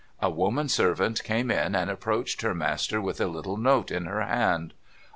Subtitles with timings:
[0.19, 4.23] A woman servant came in, and ajjproached her master with a little note in her
[4.23, 4.73] hand.